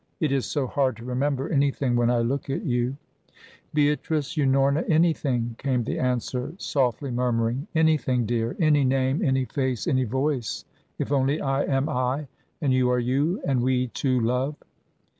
[0.19, 2.97] It is so hard to remember anything when I look at you."
[3.71, 7.67] "Beatrice Unorna anything," came the answer, softly murmuring.
[7.75, 10.65] "Anything, dear, any name, any face, any voice,
[10.97, 12.25] if only I am I,
[12.63, 14.55] and you are you, and we two love!